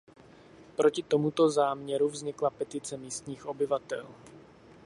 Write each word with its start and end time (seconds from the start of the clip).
Proti 0.75 1.03
tomuto 1.03 1.49
záměru 1.49 2.09
vznikla 2.09 2.49
petice 2.49 2.97
místních 2.97 3.45
obyvatel. 3.45 4.09